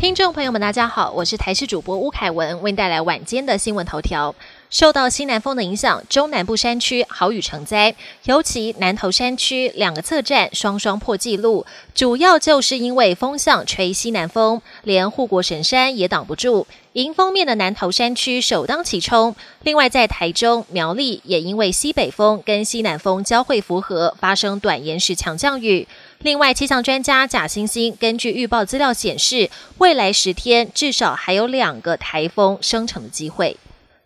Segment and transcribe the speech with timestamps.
[0.00, 4.34] 听众朋友们，大家好，我是台视主播吴凯文，为您带来晚间的新闻头条。
[4.70, 16.66] 受到西南风的影响，中南部山区豪雨成灾，尤其南投山区两个侧站双双破纪录，主要就是因为风向吹西南风，连护国神山也挡不住。
[16.94, 25.86] 迎风面的南投山区首当其冲，另外在台中、苗栗也因为西北风跟西南风交汇符合，发生短延时强降雨。
[26.22, 33.56] 另外，气象专家贾星星根据预报资料显示，未来十天至少还有两个台风生成的机会。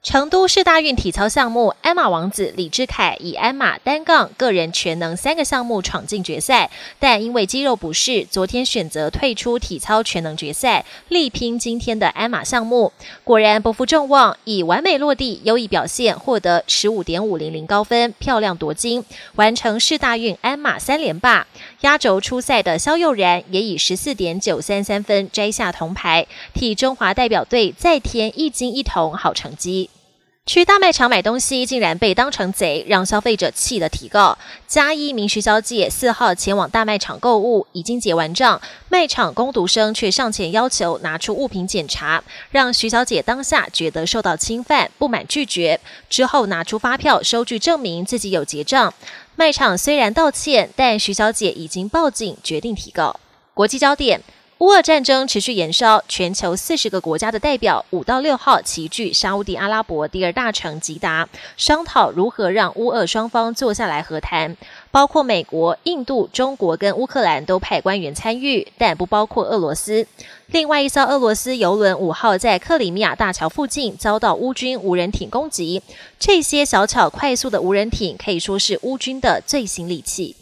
[0.05, 12.93] 成都市大运体操项目，鞍马王子李志凯以鞍马、单杠、个人全能三个项目闯进决赛，但因为肌肉不适，昨天选择退出体操全能决赛，力拼今天的鞍马项目。
[13.25, 19.03] 果然不负众望，以完美落地、优异表现，获得十五点五零零高分，漂亮夺金，
[19.37, 21.47] 完成市大运鞍马三连霸。
[21.81, 29.89] 压轴出赛的肖佑然也以十四点九三三分摘下铜牌，替中华代表队再添一金一铜好成绩。
[30.47, 34.37] 去大卖场买东西竟然被当成贼，让消费者气得提告。
[34.67, 45.81] 加一名徐小姐四号前往大卖场购物，已经结完账，卖场工读生却上前要求拿出物品检查，让徐小姐当下觉得受到侵犯，不满拒绝。
[46.11, 48.93] 之后拿出发票收据证明自己有结账。
[49.37, 53.19] 卖场虽然道歉，但徐小姐已经报警，决定提告。
[53.55, 54.21] 国际焦点。
[54.59, 64.57] 乌俄战争持续延烧，全球四十个国家的代表五到六号齐聚沙地阿拉伯第二大城吉达，商讨如何让乌俄双方坐下来和谈。
[64.93, 70.07] 包括美国、印度、中国跟乌克兰都派官员参与，但不包括俄罗斯。
[70.47, 75.83] 另外一艘俄罗斯游轮五号在克里米亚大桥附近遭到乌军无人艇攻击，
[76.21, 80.37] 这些小巧快速的无人艇可以说是乌军的最新利器。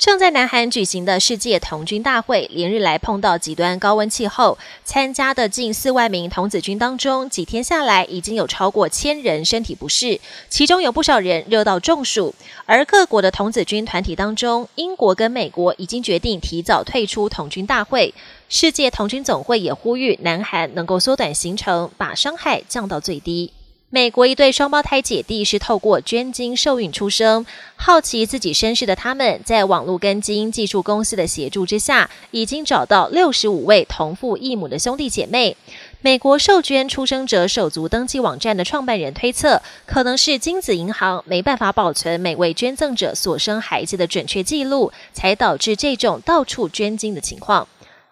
[0.00, 10.18] 正在南韩举行的世界童军大会，连日来碰到极端高温气候，参加的近四万名童子军当中，几天下来已经有超过千人身体不适，
[10.48, 12.34] 其中有不少人热到中暑。
[12.64, 18.14] 而各国的童子军团体当中，英国跟美国已经决定提早退出童军大会，
[18.48, 23.52] 世界童军总会也呼吁南韩能够缩短行程，把伤害降到最低。
[23.92, 35.56] 美国一对双胞胎姐弟是透过捐精受孕出生，好奇自己身世的他们，在网络跟基因技术公司的协助之下，已经找到六十五位同父异母的兄弟姐妹。
[36.02, 47.66] 美国受捐出生者手足登记网站的创办人推测，可能是精子银行没办法保存每位捐赠者所生孩子的准确记录，才导致这种到处捐精的情况。